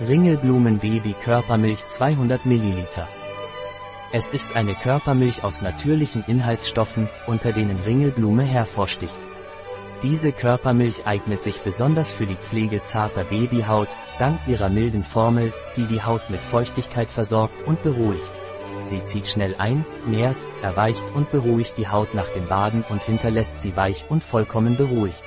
[0.00, 2.84] Ringelblumen Baby Körpermilch 200 ml.
[4.10, 9.14] Es ist eine Körpermilch aus natürlichen Inhaltsstoffen, unter denen Ringelblume hervorsticht.
[10.02, 13.86] Diese Körpermilch eignet sich besonders für die Pflege zarter Babyhaut,
[14.18, 18.32] dank ihrer milden Formel, die die Haut mit Feuchtigkeit versorgt und beruhigt.
[18.82, 23.60] Sie zieht schnell ein, nährt, erweicht und beruhigt die Haut nach dem Baden und hinterlässt
[23.60, 25.22] sie weich und vollkommen beruhigt.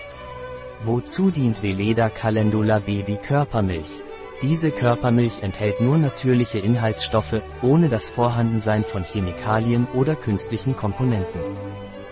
[0.83, 4.06] Wozu dient Veleda Calendula Baby Körpermilch?
[4.43, 11.41] Diese Körpermilch enthält nur natürliche Inhaltsstoffe, ohne das Vorhandensein von Chemikalien oder künstlichen Komponenten.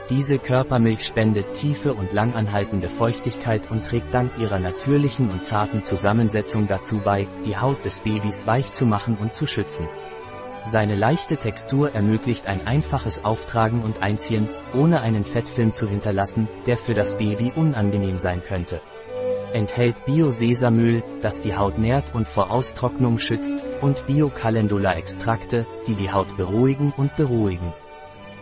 [0.10, 6.66] Diese Körpermilch spendet tiefe und langanhaltende Feuchtigkeit und trägt dank ihrer natürlichen und zarten Zusammensetzung
[6.66, 9.88] dazu bei, die Haut des Babys weich zu machen und zu schützen.
[10.64, 16.78] Seine leichte Textur ermöglicht ein einfaches Auftragen und Einziehen, ohne einen Fettfilm zu hinterlassen, der
[16.78, 18.82] für das Baby unangenehm sein könnte
[19.56, 26.36] enthält Bio-Sesamöl, das die Haut nährt und vor Austrocknung schützt, und Bio-Calendula-Extrakte, die die Haut
[26.36, 27.74] beruhigen und beruhigen.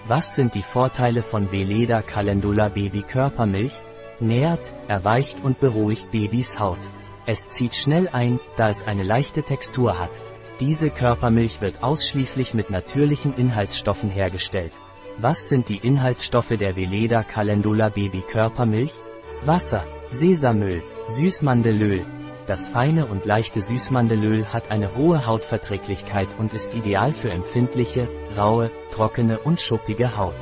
[0.08, 3.74] Was sind die Vorteile von Veleda Calendula Baby Körpermilch?
[4.20, 6.80] Nährt, erweicht und beruhigt Babys Haut.
[7.26, 10.20] Es zieht schnell ein, da es eine leichte Textur hat.
[10.60, 14.74] Diese Körpermilch wird ausschließlich mit natürlichen Inhaltsstoffen hergestellt.
[15.20, 18.94] Was sind die Inhaltsstoffe der Veleda Calendula Baby Körpermilch?
[19.46, 22.06] Wasser, Sesamöl, Süßmandelöl.
[22.48, 28.72] Das feine und leichte Süßmandelöl hat eine hohe Hautverträglichkeit und ist ideal für empfindliche, raue,
[28.92, 30.36] trockene und schuppige Haut.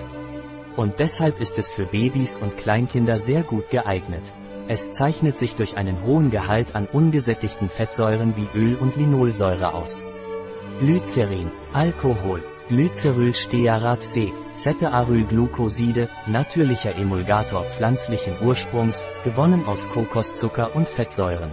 [0.75, 4.31] Und deshalb ist es für Babys und Kleinkinder sehr gut geeignet.
[4.67, 10.05] Es zeichnet sich durch einen hohen Gehalt an ungesättigten Fettsäuren wie Öl und Linolsäure aus.
[10.79, 21.51] Glycerin, Alkohol, Glycerylstearat C, Cettearylglucoside, natürlicher Emulgator pflanzlichen Ursprungs, gewonnen aus Kokoszucker und Fettsäuren.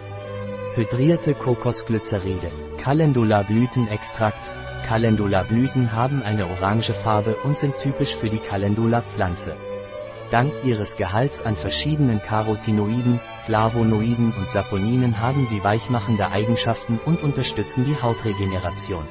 [0.76, 4.38] Hydrierte Kokosglyceride, Calendula-Blütenextrakt.
[4.86, 9.56] Calendula-Blüten haben eine orange Farbe und sind typisch für die Calendula-Pflanze.
[10.30, 17.84] Dank ihres Gehalts an verschiedenen Carotinoiden, Flavonoiden und Saponinen haben sie weichmachende Eigenschaften und unterstützen
[17.84, 19.02] die Hautregeneration.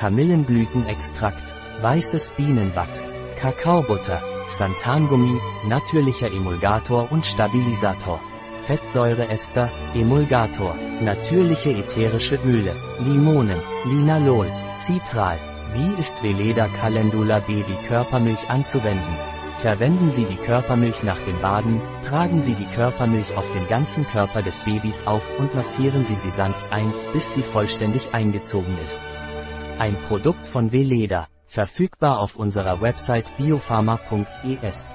[0.00, 5.38] Kamillenblütenextrakt, weißes Bienenwachs, Kakaobutter, Xanthangummi,
[5.68, 8.18] natürlicher Emulgator und Stabilisator.
[8.64, 14.46] Fettsäureester, Emulgator, natürliche ätherische Öle, Limonen, Linalol,
[14.80, 15.36] Citral.
[15.74, 19.14] Wie ist Veleda Calendula Baby Körpermilch anzuwenden?
[19.58, 21.78] Verwenden Sie die Körpermilch nach dem Baden,
[22.08, 26.30] tragen Sie die Körpermilch auf den ganzen Körper des Babys auf und massieren Sie sie
[26.30, 28.98] sanft ein, bis sie vollständig eingezogen ist.
[29.80, 34.92] Ein Produkt von Veleda, verfügbar auf unserer Website biopharma.es.